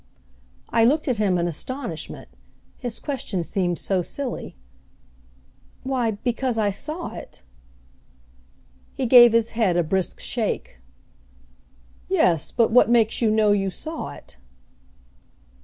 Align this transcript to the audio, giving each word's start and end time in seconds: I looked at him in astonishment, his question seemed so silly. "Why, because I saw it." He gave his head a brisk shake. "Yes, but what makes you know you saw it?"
I 0.71 0.83
looked 0.83 1.07
at 1.07 1.19
him 1.19 1.37
in 1.37 1.47
astonishment, 1.47 2.27
his 2.79 2.97
question 2.99 3.43
seemed 3.43 3.77
so 3.77 4.01
silly. 4.01 4.55
"Why, 5.83 6.09
because 6.09 6.57
I 6.57 6.71
saw 6.71 7.13
it." 7.13 7.43
He 8.95 9.05
gave 9.05 9.31
his 9.31 9.51
head 9.51 9.77
a 9.77 9.83
brisk 9.83 10.19
shake. 10.19 10.79
"Yes, 12.09 12.51
but 12.51 12.71
what 12.71 12.89
makes 12.89 13.21
you 13.21 13.29
know 13.29 13.51
you 13.51 13.69
saw 13.69 14.09
it?" 14.09 14.37